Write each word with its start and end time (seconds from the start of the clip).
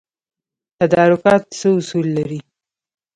تدارکات 0.79 1.43
څه 1.59 1.67
اصول 1.79 2.07
لري؟ 2.17 2.39